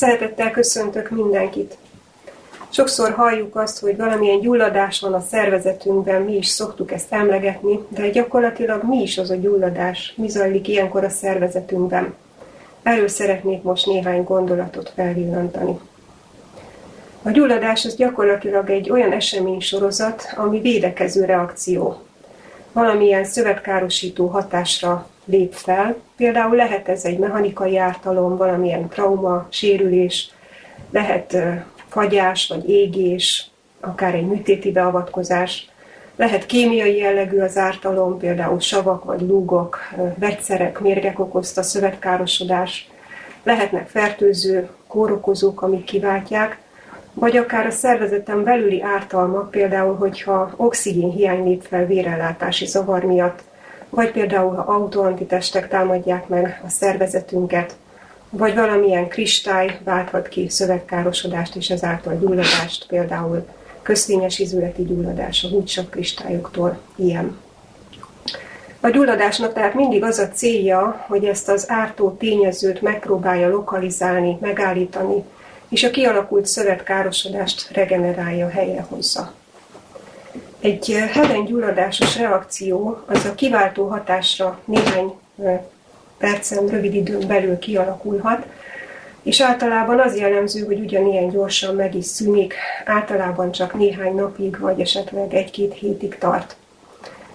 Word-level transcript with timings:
Szeretettel 0.00 0.50
köszöntök 0.50 1.10
mindenkit! 1.10 1.76
Sokszor 2.68 3.10
halljuk 3.10 3.56
azt, 3.56 3.80
hogy 3.80 3.96
valamilyen 3.96 4.40
gyulladás 4.40 5.00
van 5.00 5.12
a 5.12 5.20
szervezetünkben, 5.20 6.22
mi 6.22 6.36
is 6.36 6.46
szoktuk 6.46 6.92
ezt 6.92 7.12
emlegetni, 7.12 7.80
de 7.88 8.08
gyakorlatilag 8.08 8.82
mi 8.84 9.02
is 9.02 9.18
az 9.18 9.30
a 9.30 9.34
gyulladás, 9.34 10.14
mi 10.16 10.28
zajlik 10.28 10.68
ilyenkor 10.68 11.04
a 11.04 11.08
szervezetünkben. 11.08 12.14
Erről 12.82 13.08
szeretnék 13.08 13.62
most 13.62 13.86
néhány 13.86 14.24
gondolatot 14.24 14.92
felvillantani. 14.94 15.78
A 17.22 17.30
gyulladás 17.30 17.84
az 17.84 17.96
gyakorlatilag 17.96 18.70
egy 18.70 18.90
olyan 18.90 19.12
esemény 19.12 19.60
sorozat, 19.60 20.32
ami 20.36 20.60
védekező 20.60 21.24
reakció. 21.24 22.02
Valamilyen 22.72 23.24
szövetkárosító 23.24 24.26
hatásra 24.26 25.08
lép 25.24 25.52
fel. 25.52 25.96
Például 26.16 26.56
lehet 26.56 26.88
ez 26.88 27.04
egy 27.04 27.18
mechanikai 27.18 27.78
ártalom, 27.78 28.36
valamilyen 28.36 28.88
trauma, 28.88 29.46
sérülés, 29.48 30.30
lehet 30.90 31.36
fagyás 31.88 32.48
vagy 32.48 32.68
égés, 32.68 33.50
akár 33.80 34.14
egy 34.14 34.26
műtéti 34.26 34.72
beavatkozás. 34.72 35.70
Lehet 36.16 36.46
kémiai 36.46 36.96
jellegű 36.96 37.40
az 37.40 37.56
ártalom, 37.56 38.18
például 38.18 38.60
savak 38.60 39.04
vagy 39.04 39.20
lúgok, 39.20 39.78
vegyszerek, 40.18 40.80
mérgek 40.80 41.18
okozta 41.18 41.62
szövetkárosodás. 41.62 42.88
Lehetnek 43.42 43.88
fertőző 43.88 44.68
kórokozók, 44.86 45.62
amik 45.62 45.84
kiváltják, 45.84 46.58
vagy 47.20 47.36
akár 47.36 47.66
a 47.66 47.70
szervezeten 47.70 48.44
belüli 48.44 48.82
ártalmak, 48.82 49.50
például, 49.50 49.96
hogyha 49.96 50.52
oxigén 50.56 51.10
hiány 51.10 51.44
lép 51.44 51.62
fel 51.62 51.86
vérellátási 51.86 52.66
zavar 52.66 53.04
miatt, 53.04 53.40
vagy 53.88 54.10
például, 54.10 54.54
ha 54.54 54.72
autoantitestek 54.72 55.68
támadják 55.68 56.28
meg 56.28 56.60
a 56.64 56.68
szervezetünket, 56.68 57.76
vagy 58.30 58.54
valamilyen 58.54 59.08
kristály 59.08 59.78
válthat 59.84 60.28
ki 60.28 60.48
szövegkárosodást 60.48 61.56
és 61.56 61.70
ezáltal 61.70 62.18
gyulladást, 62.18 62.86
például 62.86 63.46
köszvényes 63.82 64.38
izületi 64.38 64.82
gyulladás 64.82 65.44
a 65.44 65.48
húgysav 65.48 65.88
kristályoktól 65.88 66.78
ilyen. 66.96 67.38
A 68.80 68.88
gyulladásnak 68.88 69.52
tehát 69.52 69.74
mindig 69.74 70.02
az 70.02 70.18
a 70.18 70.28
célja, 70.28 71.04
hogy 71.08 71.24
ezt 71.24 71.48
az 71.48 71.70
ártó 71.70 72.10
tényezőt 72.10 72.82
megpróbálja 72.82 73.48
lokalizálni, 73.48 74.38
megállítani, 74.40 75.24
és 75.70 75.84
a 75.84 75.90
kialakult 75.90 76.46
szövetkárosodást 76.46 77.70
regenerálja, 77.72 78.48
helyrehozza. 78.48 79.32
Egy 80.60 81.04
heben 81.12 81.44
gyulladásos 81.44 82.16
reakció 82.16 83.02
az 83.06 83.24
a 83.24 83.34
kiváltó 83.34 83.86
hatásra 83.86 84.60
néhány 84.64 85.12
percen, 86.18 86.66
rövid 86.66 86.94
időn 86.94 87.26
belül 87.26 87.58
kialakulhat, 87.58 88.46
és 89.22 89.40
általában 89.40 90.00
az 90.00 90.16
jellemző, 90.16 90.64
hogy 90.64 90.80
ugyanilyen 90.80 91.28
gyorsan 91.28 91.74
meg 91.74 91.94
is 91.94 92.04
szűnik, 92.04 92.54
általában 92.84 93.52
csak 93.52 93.74
néhány 93.74 94.14
napig, 94.14 94.58
vagy 94.58 94.80
esetleg 94.80 95.34
egy-két 95.34 95.74
hétig 95.74 96.18
tart. 96.18 96.56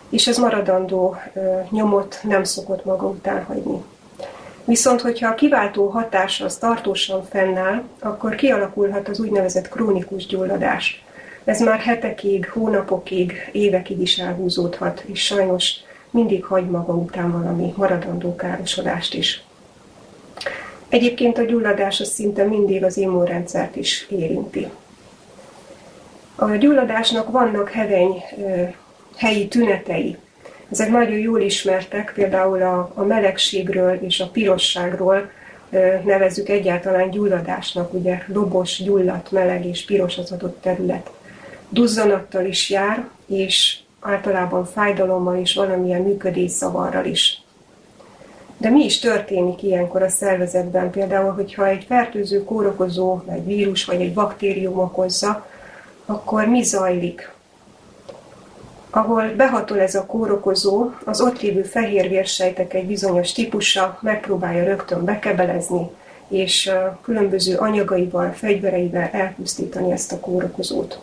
És 0.09 0.27
ez 0.27 0.37
maradandó 0.37 1.15
nyomot 1.69 2.19
nem 2.23 2.43
szokott 2.43 2.85
maga 2.85 3.07
után 3.07 3.43
hagyni. 3.43 3.83
Viszont, 4.65 5.01
hogyha 5.01 5.29
a 5.29 5.35
kiváltó 5.35 5.87
hatás 5.87 6.41
az 6.41 6.57
tartósan 6.57 7.25
fennáll, 7.25 7.83
akkor 7.99 8.35
kialakulhat 8.35 9.07
az 9.07 9.19
úgynevezett 9.19 9.69
krónikus 9.69 10.25
gyulladás. 10.25 11.03
Ez 11.43 11.61
már 11.61 11.79
hetekig, 11.79 12.49
hónapokig, 12.49 13.49
évekig 13.51 13.99
is 13.99 14.17
elhúzódhat, 14.17 15.03
és 15.05 15.25
sajnos 15.25 15.73
mindig 16.09 16.43
hagy 16.43 16.65
maga 16.65 16.93
után 16.93 17.31
valami 17.31 17.73
maradandó 17.75 18.35
károsodást 18.35 19.13
is. 19.13 19.43
Egyébként 20.89 21.37
a 21.37 21.43
gyulladás 21.43 21.99
az 21.99 22.09
szinte 22.09 22.43
mindig 22.43 22.83
az 22.83 22.97
immunrendszert 22.97 23.75
is 23.75 24.07
érinti. 24.09 24.67
A 26.35 26.49
gyulladásnak 26.49 27.31
vannak 27.31 27.69
heveny 27.69 28.23
helyi 29.15 29.47
tünetei. 29.47 30.17
Ezek 30.71 30.89
nagyon 30.89 31.19
jól 31.19 31.41
ismertek, 31.41 32.11
például 32.15 32.61
a, 32.61 32.91
a 32.93 33.03
melegségről 33.03 33.93
és 33.93 34.19
a 34.19 34.29
pirosságról 34.29 35.29
nevezzük 36.03 36.49
egyáltalán 36.49 37.09
gyulladásnak, 37.09 37.93
ugye 37.93 38.23
lobos, 38.27 38.83
gyulladt, 38.83 39.31
meleg 39.31 39.65
és 39.65 39.85
piros 39.85 40.17
az 40.17 40.31
adott 40.31 40.61
terület. 40.61 41.11
Duzzanattal 41.69 42.45
is 42.45 42.69
jár, 42.69 43.07
és 43.25 43.77
általában 43.99 44.65
fájdalommal 44.65 45.37
és 45.37 45.53
valamilyen 45.53 46.01
működészavarral 46.01 47.05
is. 47.05 47.41
De 48.57 48.69
mi 48.69 48.83
is 48.83 48.99
történik 48.99 49.63
ilyenkor 49.63 50.01
a 50.01 50.09
szervezetben? 50.09 50.89
Például, 50.89 51.31
hogyha 51.31 51.67
egy 51.67 51.83
fertőző 51.87 52.43
kórokozó, 52.43 53.21
egy 53.27 53.45
vírus 53.45 53.85
vagy 53.85 54.01
egy 54.01 54.13
baktérium 54.13 54.79
okozza, 54.79 55.47
akkor 56.05 56.45
mi 56.45 56.63
zajlik? 56.63 57.34
Ahol 58.95 59.33
behatol 59.35 59.79
ez 59.79 59.95
a 59.95 60.05
kórokozó, 60.05 60.89
az 61.05 61.21
ott 61.21 61.41
lévő 61.41 61.63
fehérvérsejtek 61.63 62.73
egy 62.73 62.85
bizonyos 62.85 63.31
típusa 63.31 63.99
megpróbálja 64.01 64.63
rögtön 64.63 65.05
bekebelezni, 65.05 65.89
és 66.27 66.71
különböző 67.01 67.55
anyagaival, 67.55 68.31
fegyvereivel 68.31 69.09
elpusztítani 69.11 69.91
ezt 69.91 70.11
a 70.11 70.19
kórokozót. 70.19 70.99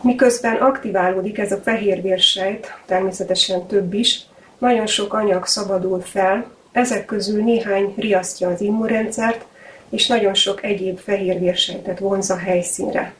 Miközben 0.00 0.56
aktiválódik 0.56 1.38
ez 1.38 1.52
a 1.52 1.60
fehérvérsejt, 1.64 2.74
természetesen 2.86 3.66
több 3.66 3.94
is, 3.94 4.20
nagyon 4.58 4.86
sok 4.86 5.14
anyag 5.14 5.46
szabadul 5.46 6.00
fel, 6.00 6.46
ezek 6.72 7.04
közül 7.04 7.42
néhány 7.42 7.94
riasztja 7.96 8.48
az 8.48 8.60
immunrendszert, 8.60 9.44
és 9.88 10.06
nagyon 10.06 10.34
sok 10.34 10.64
egyéb 10.64 10.98
fehérvérsejtet 10.98 11.98
vonz 11.98 12.30
a 12.30 12.36
helyszínre. 12.36 13.14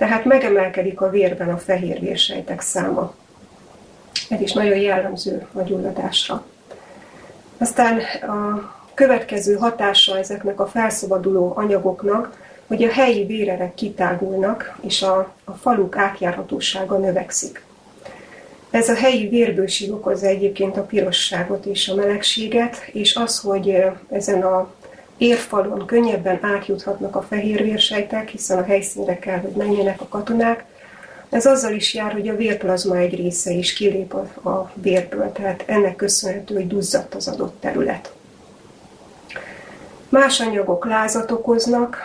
Tehát 0.00 0.24
megemelkedik 0.24 1.00
a 1.00 1.10
vérben 1.10 1.48
a 1.48 1.58
fehérvérsejtek 1.58 2.60
száma. 2.60 3.14
Ez 4.28 4.40
is 4.40 4.52
nagyon 4.52 4.76
jellemző 4.76 5.46
a 5.52 5.62
gyulladásra. 5.62 6.44
Aztán 7.58 7.98
a 8.22 8.72
következő 8.94 9.54
hatása 9.54 10.18
ezeknek 10.18 10.60
a 10.60 10.66
felszabaduló 10.66 11.52
anyagoknak 11.56 12.38
hogy 12.66 12.84
a 12.84 12.90
helyi 12.90 13.24
vérerek 13.24 13.74
kitágulnak, 13.74 14.78
és 14.80 15.02
a, 15.02 15.34
a 15.44 15.52
faluk 15.52 15.96
átjárhatósága 15.96 16.98
növekszik. 16.98 17.64
Ez 18.70 18.88
a 18.88 18.94
helyi 18.94 19.28
vérbőség 19.28 19.92
okozza 19.92 20.26
egyébként 20.26 20.76
a 20.76 20.82
pirosságot 20.82 21.64
és 21.64 21.88
a 21.88 21.94
melegséget, 21.94 22.76
és 22.92 23.14
az, 23.14 23.38
hogy 23.38 23.84
ezen 24.10 24.42
a 24.42 24.70
érfalon 25.20 25.86
könnyebben 25.86 26.38
átjuthatnak 26.42 27.16
a 27.16 27.22
fehérvérsejtek, 27.22 28.28
hiszen 28.28 28.58
a 28.58 28.64
helyszínre 28.64 29.18
kell, 29.18 29.38
hogy 29.38 29.50
menjenek 29.50 30.00
a 30.00 30.08
katonák, 30.08 30.64
ez 31.28 31.46
azzal 31.46 31.72
is 31.72 31.94
jár, 31.94 32.12
hogy 32.12 32.28
a 32.28 32.36
vérplazma 32.36 32.96
egy 32.96 33.14
része 33.14 33.50
is 33.50 33.72
kilép 33.72 34.14
a, 34.14 34.72
vérből, 34.74 35.32
tehát 35.32 35.62
ennek 35.66 35.96
köszönhető, 35.96 36.54
hogy 36.54 36.66
duzzadt 36.66 37.14
az 37.14 37.28
adott 37.28 37.60
terület. 37.60 38.12
Más 40.08 40.40
anyagok 40.40 40.86
lázat 40.86 41.30
okoznak, 41.30 41.98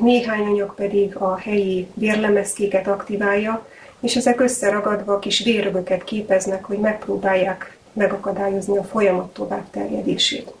néhány 0.00 0.44
anyag 0.44 0.74
pedig 0.74 1.16
a 1.16 1.36
helyi 1.38 1.86
vérlemezkéket 1.94 2.86
aktiválja, 2.86 3.66
és 4.00 4.16
ezek 4.16 4.40
összeragadva 4.40 5.18
kis 5.18 5.42
vérrögöket 5.42 6.04
képeznek, 6.04 6.64
hogy 6.64 6.78
megpróbálják 6.78 7.76
megakadályozni 7.92 8.76
a 8.76 8.84
folyamat 8.84 9.32
tovább 9.32 9.70
terjedését. 9.70 10.52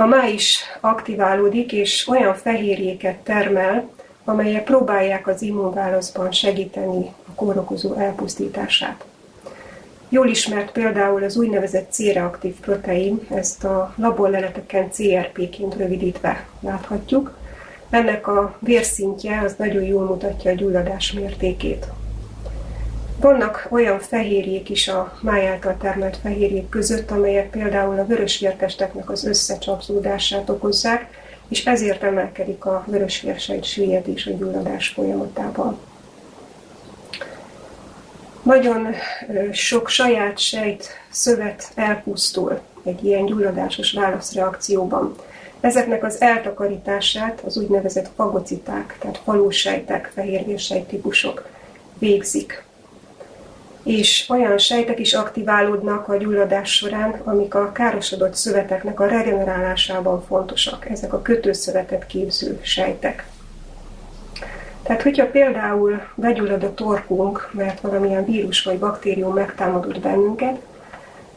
A 0.00 0.06
máj 0.06 0.32
is 0.32 0.62
aktiválódik, 0.80 1.72
és 1.72 2.08
olyan 2.08 2.34
fehérjéket 2.34 3.16
termel, 3.16 3.90
amelyek 4.24 4.64
próbálják 4.64 5.26
az 5.26 5.42
immunválaszban 5.42 6.32
segíteni 6.32 7.12
a 7.28 7.34
kórokozó 7.34 7.94
elpusztítását. 7.94 9.04
Jól 10.08 10.28
ismert 10.28 10.72
például 10.72 11.24
az 11.24 11.36
úgynevezett 11.36 11.92
C-reaktív 11.92 12.54
protein, 12.60 13.26
ezt 13.30 13.64
a 13.64 13.94
laborleleteken 13.96 14.90
CRP-ként 14.90 15.76
rövidítve 15.76 16.46
láthatjuk. 16.60 17.36
Ennek 17.90 18.26
a 18.26 18.56
vérszintje 18.60 19.40
az 19.44 19.54
nagyon 19.56 19.82
jól 19.82 20.04
mutatja 20.04 20.50
a 20.50 20.54
gyulladás 20.54 21.12
mértékét. 21.12 21.86
Vannak 23.20 23.66
olyan 23.70 23.98
fehérjék 23.98 24.68
is 24.70 24.88
a 24.88 25.18
máj 25.22 25.46
által 25.46 25.76
termelt 25.80 26.16
fehérjék 26.16 26.68
között, 26.68 27.10
amelyek 27.10 27.50
például 27.50 27.98
a 27.98 28.06
vörösvértesteknek 28.06 29.10
az 29.10 29.24
összecsapzódását 29.24 30.50
okozzák, 30.50 31.08
és 31.48 31.64
ezért 31.64 32.02
emelkedik 32.02 32.64
a 32.64 32.84
vörösvérsejt 32.86 33.64
süllyedés 33.64 34.26
a 34.26 34.30
gyulladás 34.30 34.88
folyamatában. 34.88 35.78
Nagyon 38.42 38.94
sok 39.52 39.88
saját 39.88 40.38
sejt 40.38 40.88
szövet 41.10 41.70
elpusztul 41.74 42.60
egy 42.84 43.04
ilyen 43.04 43.26
gyulladásos 43.26 43.92
válaszreakcióban. 43.92 45.14
Ezeknek 45.60 46.04
az 46.04 46.20
eltakarítását 46.20 47.40
az 47.40 47.56
úgynevezett 47.56 48.10
fagociták, 48.16 48.96
tehát 48.98 49.20
falósejtek, 49.24 50.10
fehérvérsejt 50.14 50.88
típusok 50.88 51.48
végzik. 51.98 52.66
És 53.88 54.26
olyan 54.28 54.58
sejtek 54.58 54.98
is 54.98 55.12
aktiválódnak 55.12 56.08
a 56.08 56.16
gyulladás 56.16 56.76
során, 56.76 57.20
amik 57.24 57.54
a 57.54 57.72
károsodott 57.72 58.34
szöveteknek 58.34 59.00
a 59.00 59.06
regenerálásában 59.06 60.24
fontosak. 60.26 60.90
Ezek 60.90 61.12
a 61.12 61.22
kötőszövetet 61.22 62.06
képző 62.06 62.58
sejtek. 62.62 63.26
Tehát, 64.82 65.02
hogyha 65.02 65.26
például 65.26 66.02
begyullad 66.14 66.62
a 66.62 66.74
torkunk, 66.74 67.50
mert 67.52 67.80
valamilyen 67.80 68.24
vírus 68.24 68.62
vagy 68.62 68.78
baktérium 68.78 69.34
megtámadott 69.34 70.00
bennünket, 70.00 70.56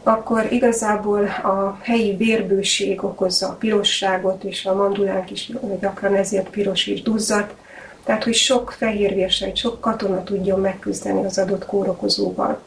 akkor 0.04 0.48
igazából 0.50 1.26
a 1.26 1.78
helyi 1.82 2.16
vérbőség 2.16 3.04
okozza 3.04 3.48
a 3.48 3.56
pirosságot, 3.56 4.44
és 4.44 4.66
a 4.66 4.76
mandulánk 4.76 5.32
is 5.32 5.52
gyakran 5.80 6.16
ezért 6.16 6.50
piros 6.50 6.88
és 6.88 7.02
duzzat. 7.02 7.54
Tehát, 8.04 8.24
hogy 8.24 8.34
sok 8.34 8.72
fehérvérsejt, 8.72 9.56
sok 9.56 9.82
katona 9.82 10.24
tudjon 10.24 10.60
megküzdeni 10.60 11.26
az 11.26 11.38
adott 11.38 11.66
kórokozóval. 11.66 12.62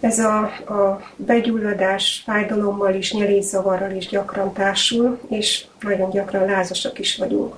Ez 0.00 0.18
a, 0.18 0.38
a 0.42 1.00
begyulladás 1.16 2.22
fájdalommal 2.24 2.94
is, 2.94 3.12
nyelészavarral 3.12 3.90
is 3.90 4.08
gyakran 4.08 4.52
társul, 4.52 5.18
és 5.28 5.64
nagyon 5.80 6.10
gyakran 6.10 6.44
lázasak 6.44 6.98
is 6.98 7.16
vagyunk. 7.16 7.54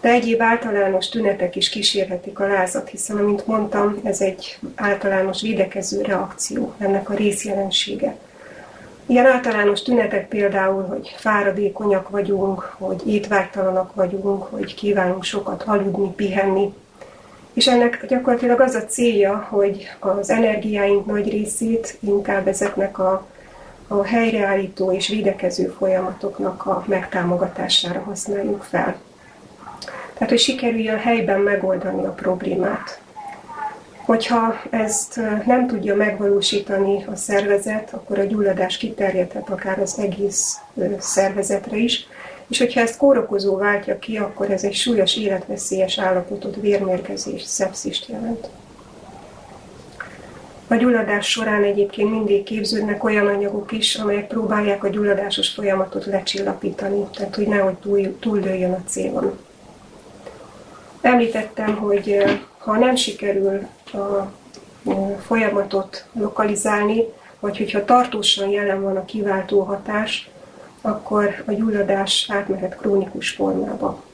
De 0.00 0.08
egyéb 0.08 0.42
általános 0.42 1.08
tünetek 1.08 1.56
is 1.56 1.68
kísérhetik 1.68 2.38
a 2.38 2.46
lázat, 2.46 2.88
hiszen, 2.88 3.16
amint 3.16 3.46
mondtam, 3.46 4.00
ez 4.04 4.20
egy 4.20 4.58
általános 4.74 5.42
védekező 5.42 6.02
reakció, 6.02 6.74
ennek 6.78 7.10
a 7.10 7.14
részjelensége. 7.14 8.16
Ilyen 9.08 9.26
általános 9.26 9.82
tünetek 9.82 10.28
például, 10.28 10.82
hogy 10.82 11.14
fáradékonyak 11.16 12.08
vagyunk, 12.08 12.60
hogy 12.60 13.02
étvágytalanak 13.06 13.94
vagyunk, 13.94 14.42
hogy 14.42 14.74
kívánunk 14.74 15.24
sokat 15.24 15.62
aludni, 15.62 16.10
pihenni. 16.10 16.74
És 17.52 17.66
ennek 17.66 18.06
gyakorlatilag 18.06 18.60
az 18.60 18.74
a 18.74 18.84
célja, 18.84 19.46
hogy 19.48 19.88
az 19.98 20.30
energiáink 20.30 21.06
nagy 21.06 21.30
részét 21.30 21.98
inkább 22.00 22.48
ezeknek 22.48 22.98
a, 22.98 23.26
a 23.88 24.04
helyreállító 24.04 24.92
és 24.92 25.08
védekező 25.08 25.74
folyamatoknak 25.78 26.66
a 26.66 26.84
megtámogatására 26.86 28.00
használjuk 28.00 28.62
fel. 28.62 28.96
Tehát, 30.12 30.28
hogy 30.28 30.38
sikerüljön 30.38 30.98
helyben 30.98 31.40
megoldani 31.40 32.04
a 32.04 32.10
problémát. 32.10 33.00
Hogyha 34.06 34.62
ezt 34.70 35.20
nem 35.46 35.66
tudja 35.66 35.94
megvalósítani 35.94 37.04
a 37.04 37.16
szervezet, 37.16 37.92
akkor 37.92 38.18
a 38.18 38.24
gyulladás 38.24 38.76
kiterjedhet 38.76 39.48
akár 39.48 39.80
az 39.80 39.98
egész 39.98 40.56
szervezetre 40.98 41.76
is, 41.76 42.06
és 42.48 42.58
hogyha 42.58 42.80
ezt 42.80 42.96
kórokozó 42.96 43.56
váltja 43.56 43.98
ki, 43.98 44.16
akkor 44.16 44.50
ez 44.50 44.64
egy 44.64 44.74
súlyos 44.74 45.16
életveszélyes 45.16 45.98
állapotot, 45.98 46.56
vérmérgezés, 46.56 47.42
szepszist 47.42 48.08
jelent. 48.08 48.48
A 50.68 50.74
gyulladás 50.74 51.30
során 51.30 51.62
egyébként 51.62 52.10
mindig 52.10 52.42
képződnek 52.42 53.04
olyan 53.04 53.26
anyagok 53.26 53.72
is, 53.72 53.94
amelyek 53.94 54.26
próbálják 54.26 54.84
a 54.84 54.88
gyulladásos 54.88 55.48
folyamatot 55.48 56.04
lecsillapítani, 56.04 57.06
tehát 57.14 57.34
hogy 57.34 57.48
nehogy 57.48 57.74
túl, 57.74 58.18
túldőjön 58.18 58.72
a 58.72 58.82
célon. 58.86 59.45
Említettem, 61.00 61.76
hogy 61.76 62.24
ha 62.58 62.78
nem 62.78 62.94
sikerül 62.94 63.66
a 63.92 64.32
folyamatot 65.26 66.06
lokalizálni, 66.12 67.04
vagy 67.40 67.56
hogyha 67.56 67.84
tartósan 67.84 68.48
jelen 68.48 68.82
van 68.82 68.96
a 68.96 69.04
kiváltó 69.04 69.60
hatás, 69.60 70.30
akkor 70.80 71.42
a 71.46 71.52
gyulladás 71.52 72.26
átmehet 72.32 72.76
krónikus 72.76 73.30
formába. 73.30 74.04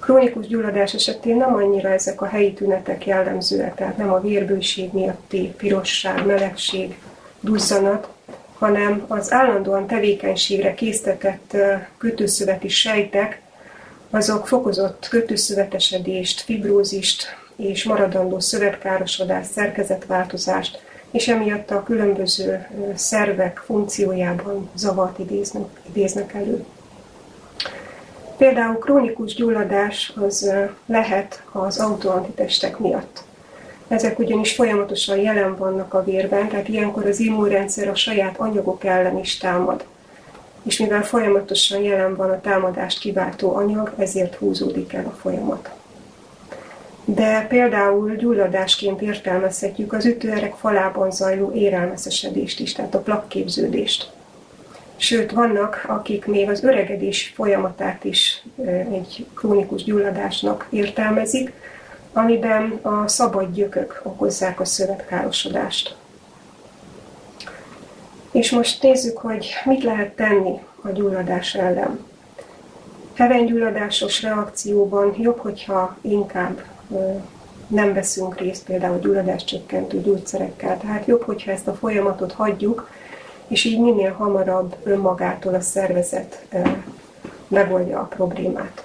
Krónikus 0.00 0.46
gyulladás 0.46 0.94
esetén 0.94 1.36
nem 1.36 1.54
annyira 1.54 1.88
ezek 1.88 2.22
a 2.22 2.26
helyi 2.26 2.52
tünetek 2.52 3.06
jellemzőek, 3.06 3.74
tehát 3.74 3.96
nem 3.96 4.12
a 4.12 4.20
vérbőség 4.20 4.92
miatti 4.92 5.54
pirosság, 5.56 6.26
melegség, 6.26 6.98
duzzanat, 7.40 8.08
hanem 8.58 9.04
az 9.08 9.32
állandóan 9.32 9.86
tevékenységre 9.86 10.74
késztetett 10.74 11.56
kötőszöveti 11.98 12.68
sejtek, 12.68 13.40
azok 14.10 14.46
fokozott 14.46 15.06
kötőszövetesedést, 15.10 16.40
fibrózist 16.40 17.26
és 17.56 17.84
maradandó 17.84 18.40
szövetkárosodást, 18.40 19.50
szerkezetváltozást, 19.50 20.82
és 21.10 21.28
emiatt 21.28 21.70
a 21.70 21.82
különböző 21.82 22.66
szervek 22.94 23.62
funkciójában 23.64 24.70
zavart 24.74 25.18
idéznek, 25.18 25.64
idéznek 25.88 26.34
elő. 26.34 26.64
Például 28.36 28.78
krónikus 28.78 29.34
gyulladás 29.34 30.12
az 30.16 30.52
lehet 30.86 31.42
az 31.52 31.78
autoantitestek 31.78 32.78
miatt. 32.78 33.22
Ezek 33.88 34.18
ugyanis 34.18 34.54
folyamatosan 34.54 35.16
jelen 35.16 35.56
vannak 35.56 35.94
a 35.94 36.04
vérben, 36.04 36.48
tehát 36.48 36.68
ilyenkor 36.68 37.06
az 37.06 37.20
immunrendszer 37.20 37.88
a 37.88 37.94
saját 37.94 38.38
anyagok 38.38 38.84
ellen 38.84 39.18
is 39.18 39.38
támad 39.38 39.84
és 40.68 40.78
mivel 40.78 41.02
folyamatosan 41.02 41.82
jelen 41.82 42.16
van 42.16 42.30
a 42.30 42.40
támadást 42.40 42.98
kiváltó 42.98 43.54
anyag, 43.54 43.92
ezért 43.98 44.34
húzódik 44.34 44.92
el 44.92 45.04
a 45.06 45.16
folyamat. 45.20 45.70
De 47.04 47.46
például 47.48 48.14
gyulladásként 48.16 49.00
értelmezhetjük 49.00 49.92
az 49.92 50.04
ütőerek 50.04 50.54
falában 50.54 51.10
zajló 51.10 51.52
érelmeszesedést 51.52 52.60
is, 52.60 52.72
tehát 52.72 52.94
a 52.94 52.98
plakképződést. 53.00 54.10
Sőt, 54.96 55.30
vannak, 55.30 55.84
akik 55.86 56.26
még 56.26 56.48
az 56.48 56.64
öregedés 56.64 57.32
folyamatát 57.34 58.04
is 58.04 58.44
egy 58.92 59.26
krónikus 59.34 59.84
gyulladásnak 59.84 60.66
értelmezik, 60.70 61.52
amiben 62.12 62.78
a 62.82 63.08
szabad 63.08 63.54
gyökök 63.54 64.00
okozzák 64.02 64.60
a 64.60 64.64
szövetkárosodást. 64.64 65.96
És 68.32 68.50
most 68.50 68.82
nézzük, 68.82 69.18
hogy 69.18 69.48
mit 69.64 69.82
lehet 69.82 70.16
tenni 70.16 70.60
a 70.82 70.88
gyulladás 70.88 71.54
ellen. 71.54 72.06
Hevenygyulladásos 73.14 74.22
reakcióban 74.22 75.14
jobb, 75.18 75.38
hogyha 75.38 75.96
inkább 76.00 76.62
nem 77.66 77.94
veszünk 77.94 78.40
részt 78.40 78.64
például 78.64 78.98
gyulladás 78.98 79.44
csökkentő 79.44 80.00
gyógyszerekkel. 80.00 80.78
Tehát 80.78 81.06
jobb, 81.06 81.22
hogyha 81.22 81.50
ezt 81.50 81.68
a 81.68 81.74
folyamatot 81.74 82.32
hagyjuk, 82.32 82.90
és 83.48 83.64
így 83.64 83.80
minél 83.80 84.12
hamarabb 84.12 84.76
önmagától 84.82 85.54
a 85.54 85.60
szervezet 85.60 86.46
megoldja 87.48 87.98
a 87.98 88.04
problémát. 88.04 88.84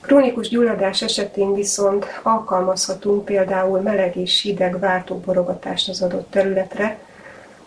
Krónikus 0.00 0.48
gyulladás 0.48 1.02
esetén 1.02 1.54
viszont 1.54 2.06
alkalmazhatunk 2.22 3.24
például 3.24 3.80
meleg 3.80 4.16
és 4.16 4.42
hideg 4.42 4.78
váltóborogatást 4.78 5.88
az 5.88 6.02
adott 6.02 6.30
területre, 6.30 6.98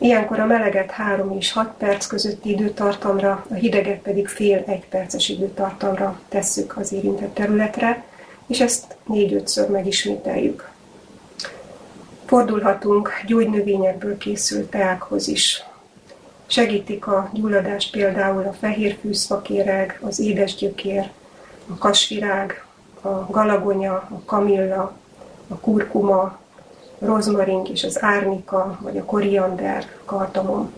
Ilyenkor 0.02 0.40
a 0.40 0.46
meleget 0.46 0.92
3 0.92 1.38
és 1.38 1.52
6 1.52 1.74
perc 1.78 2.06
közötti 2.06 2.50
időtartamra, 2.50 3.46
a 3.50 3.54
hideget 3.54 4.00
pedig 4.00 4.28
fél-egy 4.28 4.88
perces 4.90 5.30
időtartamra 5.30 6.20
tesszük 6.30 6.78
az 6.78 6.92
érintett 6.92 7.34
területre, 7.34 8.04
és 8.48 8.62
ezt 8.62 8.96
4-5-ször 9.10 9.68
megismételjük. 9.68 10.70
Fordulhatunk 12.26 13.10
gyógynövényekből 13.26 14.18
készült 14.18 14.70
teákhoz 14.70 15.28
is. 15.28 15.64
Segítik 16.46 17.08
a 17.08 17.30
gyulladást 17.34 17.92
például 17.92 18.44
a 18.44 18.54
fehér 18.54 18.98
fűszfakéreg, 19.02 20.00
az 20.02 20.20
édesgyökér, 20.20 21.10
a 21.68 21.78
kasvirág, 21.78 22.66
a 23.02 23.10
galagonya, 23.10 23.94
a 23.94 24.22
kamilla, 24.26 24.94
a 25.48 25.56
kurkuma, 25.56 26.40
rozmarink 27.06 27.70
és 27.70 27.84
az 27.84 28.04
árnika, 28.04 28.78
vagy 28.82 28.98
a 28.98 29.06
koriander, 29.06 29.86
kardamom. 30.06 30.74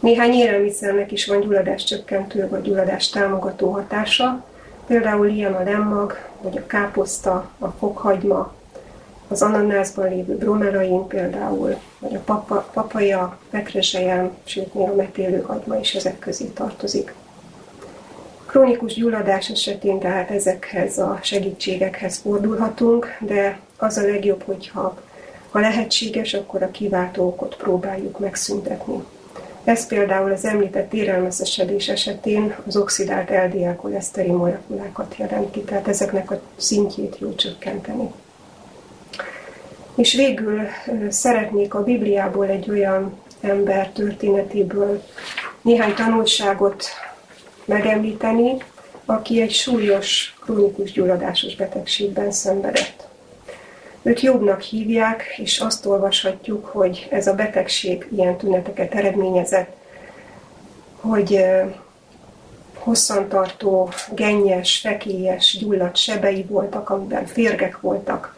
Néhány 0.00 0.32
élelmiszernek 0.32 1.12
is 1.12 1.26
van 1.26 1.40
gyulladás 1.40 1.84
csökkentő 1.84 2.48
vagy 2.48 2.62
gyulladás 2.62 3.08
támogató 3.08 3.70
hatása, 3.70 4.44
például 4.86 5.26
ilyen 5.26 5.52
a 5.52 5.62
lemmag, 5.62 6.18
vagy 6.40 6.56
a 6.56 6.66
káposzta, 6.66 7.48
a 7.58 7.68
fokhagyma, 7.68 8.54
az 9.28 9.42
ananászban 9.42 10.08
lévő 10.08 10.36
bromelain 10.36 11.06
például, 11.06 11.76
vagy 11.98 12.14
a 12.14 12.20
papa, 12.24 12.68
papaja, 12.72 13.38
pekrezselyem, 13.50 14.30
sőt 14.44 14.74
még 14.74 14.88
a 14.88 14.94
metélőhagyma 14.94 15.76
is 15.76 15.94
ezek 15.94 16.18
közé 16.18 16.44
tartozik. 16.44 17.14
Krónikus 18.46 18.94
gyulladás 18.94 19.50
esetén 19.50 19.98
tehát 19.98 20.30
ezekhez 20.30 20.98
a 20.98 21.18
segítségekhez 21.22 22.16
fordulhatunk, 22.16 23.16
de 23.20 23.58
az 23.76 23.96
a 23.96 24.02
legjobb, 24.02 24.42
hogyha 24.42 24.98
ha 25.50 25.60
lehetséges, 25.60 26.34
akkor 26.34 26.62
a 26.62 26.70
kiváltó 26.70 27.26
okot 27.26 27.56
próbáljuk 27.56 28.18
megszüntetni. 28.18 29.04
Ez 29.64 29.86
például 29.86 30.32
az 30.32 30.44
említett 30.44 30.92
érelmeszesedés 30.92 31.88
esetén 31.88 32.56
az 32.66 32.76
oxidált 32.76 33.30
LDL 33.30 33.76
koleszterin 33.76 34.34
molekulákat 34.34 35.14
jelenti, 35.18 35.60
tehát 35.60 35.88
ezeknek 35.88 36.30
a 36.30 36.40
szintjét 36.56 37.18
jó 37.18 37.34
csökkenteni. 37.34 38.12
És 39.94 40.14
végül 40.14 40.60
szeretnék 41.08 41.74
a 41.74 41.82
Bibliából 41.82 42.46
egy 42.46 42.70
olyan 42.70 43.18
ember 43.40 43.90
történetéből 43.90 45.02
néhány 45.62 45.94
tanulságot 45.94 46.84
megemlíteni, 47.64 48.56
aki 49.04 49.40
egy 49.40 49.52
súlyos, 49.52 50.36
krónikus 50.40 50.92
gyulladásos 50.92 51.56
betegségben 51.56 52.32
szenvedett. 52.32 52.95
Őt 54.06 54.20
jobbnak 54.20 54.60
hívják, 54.60 55.34
és 55.36 55.58
azt 55.58 55.86
olvashatjuk, 55.86 56.66
hogy 56.66 57.08
ez 57.10 57.26
a 57.26 57.34
betegség 57.34 58.08
ilyen 58.16 58.36
tüneteket 58.36 58.94
eredményezett, 58.94 59.76
hogy 61.00 61.44
hosszantartó, 62.74 63.88
gennyes, 64.14 64.78
fekélyes, 64.78 65.56
gyulladt 65.60 65.96
sebei 65.96 66.42
voltak, 66.42 66.90
amiben 66.90 67.26
férgek 67.26 67.80
voltak. 67.80 68.36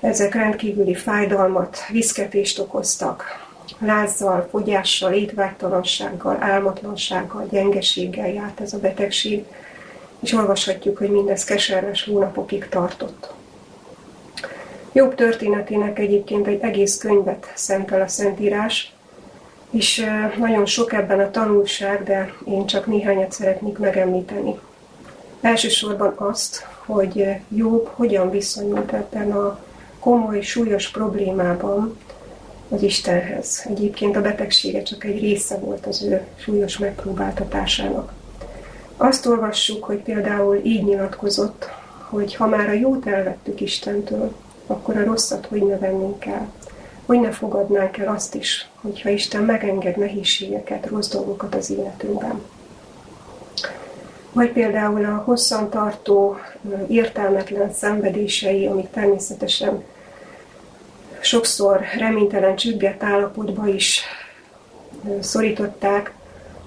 Ezek 0.00 0.34
rendkívüli 0.34 0.94
fájdalmat, 0.94 1.78
viszketést 1.88 2.58
okoztak. 2.58 3.46
Lázzal, 3.78 4.48
fogyással, 4.50 5.12
étvágytalansággal, 5.12 6.36
álmatlansággal, 6.40 7.46
gyengeséggel 7.50 8.28
járt 8.28 8.60
ez 8.60 8.72
a 8.72 8.78
betegség, 8.78 9.44
és 10.20 10.32
olvashatjuk, 10.32 10.98
hogy 10.98 11.10
mindez 11.10 11.44
keserves 11.44 12.04
hónapokig 12.04 12.68
tartott. 12.68 13.36
Jobb 14.98 15.14
történetének 15.14 15.98
egyébként 15.98 16.46
egy 16.46 16.60
egész 16.60 16.98
könyvet 16.98 17.52
szentel 17.54 18.00
a 18.00 18.08
Szentírás, 18.08 18.92
és 19.70 20.04
nagyon 20.38 20.66
sok 20.66 20.92
ebben 20.92 21.20
a 21.20 21.30
tanulság, 21.30 22.02
de 22.02 22.32
én 22.46 22.66
csak 22.66 22.86
néhányat 22.86 23.32
szeretnék 23.32 23.78
megemlíteni. 23.78 24.58
Elsősorban 25.40 26.12
azt, 26.16 26.66
hogy 26.86 27.26
Jobb 27.48 27.90
hogyan 27.94 28.30
viszonyult 28.30 28.92
ebben 28.92 29.32
a 29.32 29.58
komoly, 29.98 30.40
súlyos 30.40 30.90
problémában 30.90 31.98
az 32.68 32.82
Istenhez. 32.82 33.66
Egyébként 33.68 34.16
a 34.16 34.20
betegsége 34.20 34.82
csak 34.82 35.04
egy 35.04 35.20
része 35.20 35.58
volt 35.58 35.86
az 35.86 36.02
ő 36.02 36.26
súlyos 36.36 36.78
megpróbáltatásának. 36.78 38.12
Azt 38.96 39.26
olvassuk, 39.26 39.84
hogy 39.84 39.98
például 39.98 40.60
így 40.62 40.84
nyilatkozott, 40.84 41.68
hogy 42.08 42.34
ha 42.34 42.46
már 42.46 42.68
a 42.68 42.72
jót 42.72 43.06
elvettük 43.06 43.60
Istentől, 43.60 44.32
akkor 44.70 44.96
a 44.96 45.04
rosszat 45.04 45.46
hogy 45.46 45.62
ne 45.62 45.78
vennénk 45.78 46.24
el? 46.24 46.48
Hogy 47.06 47.20
ne 47.20 47.30
fogadnánk 47.30 47.96
el 47.96 48.14
azt 48.14 48.34
is, 48.34 48.68
hogyha 48.80 49.08
Isten 49.08 49.42
megenged 49.42 49.96
nehézségeket, 49.96 50.86
rossz 50.86 51.08
dolgokat 51.08 51.54
az 51.54 51.70
életünkben. 51.70 52.42
Vagy 54.32 54.52
például 54.52 55.04
a 55.04 55.22
hosszantartó, 55.24 56.36
értelmetlen 56.88 57.72
szenvedései, 57.72 58.66
amik 58.66 58.90
természetesen 58.90 59.84
sokszor 61.20 61.80
reménytelen 61.98 62.56
csüggett 62.56 63.02
állapotba 63.02 63.66
is 63.66 64.02
szorították, 65.20 66.12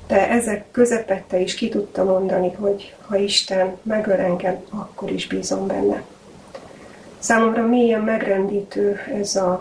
de 0.07 0.29
ezek 0.29 0.65
közepette 0.71 1.39
is 1.39 1.55
ki 1.55 1.69
tudta 1.69 2.03
mondani, 2.03 2.51
hogy 2.51 2.95
ha 3.07 3.15
Isten 3.15 3.77
megöl 3.83 4.19
engem, 4.19 4.63
akkor 4.69 5.11
is 5.11 5.27
bízom 5.27 5.67
benne. 5.67 6.03
Számomra 7.21 7.67
mélyen 7.67 8.01
megrendítő 8.01 8.99
ez 9.13 9.35
a, 9.35 9.51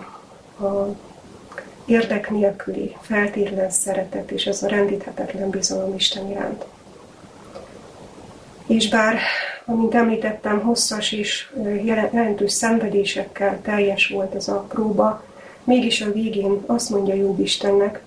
a 0.60 0.96
érdek 1.84 2.30
nélküli, 2.30 2.96
feltétlen 3.00 3.70
szeretet 3.70 4.30
és 4.30 4.46
ez 4.46 4.62
a 4.62 4.68
rendíthetetlen 4.68 5.50
bizalom 5.50 5.94
Isten 5.94 6.30
iránt. 6.30 6.64
És 8.66 8.88
bár, 8.88 9.18
amint 9.64 9.94
említettem, 9.94 10.60
hosszas 10.60 11.12
és 11.12 11.52
jelentős 11.84 12.52
szenvedésekkel 12.52 13.60
teljes 13.62 14.08
volt 14.08 14.34
ez 14.34 14.48
a 14.48 14.64
próba, 14.68 15.24
mégis 15.64 16.00
a 16.00 16.12
végén 16.12 16.62
azt 16.66 16.90
mondja 16.90 17.14
Jobb 17.14 17.40
Istennek, 17.40 18.02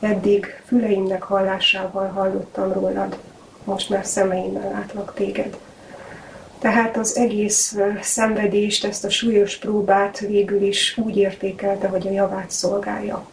eddig 0.00 0.62
füleimnek 0.66 1.22
hallásával 1.22 2.08
hallottam 2.08 2.72
rólad, 2.72 3.18
most 3.64 3.88
már 3.90 4.04
szemeimmel 4.04 4.70
látlak 4.70 5.14
téged. 5.14 5.58
Tehát 6.58 6.96
az 6.96 7.16
egész 7.16 7.76
szenvedést, 8.00 8.84
ezt 8.84 9.04
a 9.04 9.10
súlyos 9.10 9.56
próbát 9.56 10.18
végül 10.18 10.62
is 10.62 10.98
úgy 10.98 11.16
értékelte, 11.16 11.88
hogy 11.88 12.06
a 12.06 12.10
javát 12.10 12.50
szolgálja. 12.50 13.26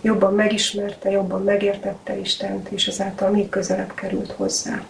Jobban 0.00 0.34
megismerte, 0.34 1.10
jobban 1.10 1.42
megértette 1.42 2.16
Istent, 2.16 2.68
és 2.68 2.86
ezáltal 2.86 3.30
még 3.30 3.48
közelebb 3.48 3.94
került 3.94 4.32
hozzá. 4.32 4.82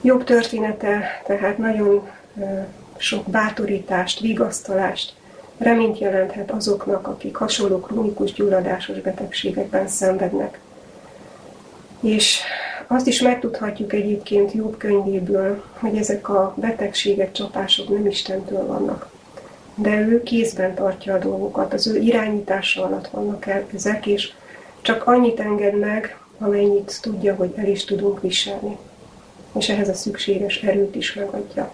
Jobb 0.00 0.24
története 0.24 1.22
tehát 1.26 1.58
nagyon 1.58 2.10
sok 2.96 3.26
bátorítást, 3.26 4.20
vigasztalást, 4.20 5.14
reményt 5.58 5.98
jelenthet 5.98 6.50
azoknak, 6.50 7.08
akik 7.08 7.36
hasonló 7.36 7.80
krónikus 7.80 8.32
gyulladásos 8.32 9.00
betegségekben 9.00 9.88
szenvednek. 9.88 10.58
És 12.00 12.40
azt 12.86 13.06
is 13.06 13.20
megtudhatjuk 13.20 13.92
egyébként 13.92 14.52
Jobb 14.52 14.76
könyvéből, 14.76 15.64
hogy 15.72 15.96
ezek 15.96 16.28
a 16.28 16.54
betegségek, 16.56 17.32
csapások 17.32 17.88
nem 17.88 18.06
Istentől 18.06 18.66
vannak. 18.66 19.12
De 19.74 20.00
ő 20.00 20.22
kézben 20.22 20.74
tartja 20.74 21.14
a 21.14 21.18
dolgokat, 21.18 21.72
az 21.72 21.86
ő 21.86 21.96
irányítása 21.96 22.84
alatt 22.84 23.08
vannak 23.08 23.46
ezek, 23.74 24.06
és 24.06 24.32
csak 24.80 25.06
annyit 25.06 25.40
enged 25.40 25.78
meg, 25.78 26.18
amennyit 26.38 26.98
tudja, 27.02 27.34
hogy 27.34 27.52
el 27.56 27.66
is 27.66 27.84
tudunk 27.84 28.20
viselni. 28.20 28.76
És 29.58 29.68
ehhez 29.68 29.88
a 29.88 29.94
szükséges 29.94 30.62
erőt 30.62 30.94
is 30.94 31.14
megadja. 31.14 31.70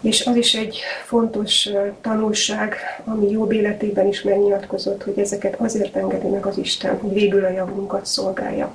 És 0.00 0.26
az 0.26 0.36
is 0.36 0.54
egy 0.54 0.78
fontos 1.04 1.68
tanulság, 2.00 2.76
ami 3.04 3.30
jobb 3.30 3.52
életében 3.52 4.06
is 4.06 4.22
megnyilatkozott, 4.22 5.02
hogy 5.02 5.18
ezeket 5.18 5.60
azért 5.60 5.96
engedi 5.96 6.26
meg 6.26 6.46
az 6.46 6.58
Isten, 6.58 6.98
hogy 6.98 7.12
végül 7.12 7.44
a 7.44 7.50
javunkat 7.50 8.06
szolgálja. 8.06 8.72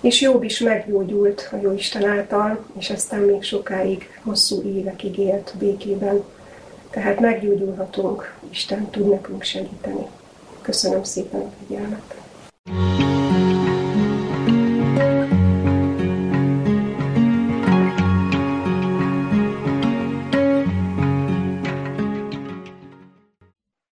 És 0.00 0.20
Jobb 0.20 0.42
is 0.42 0.58
meggyógyult 0.58 1.48
a 1.52 1.56
Jóisten 1.56 2.04
által, 2.04 2.64
és 2.78 2.90
aztán 2.90 3.20
még 3.20 3.42
sokáig, 3.42 4.20
hosszú 4.22 4.62
évekig 4.62 5.18
élt 5.18 5.54
békében. 5.58 6.24
Tehát 6.90 7.20
meggyógyulhatunk, 7.20 8.34
Isten 8.50 8.90
tud 8.90 9.08
nekünk 9.08 9.42
segíteni. 9.42 10.06
Köszönöm 10.62 11.02
szépen 11.02 11.40
a 11.40 11.50
figyelmet! 11.66 12.25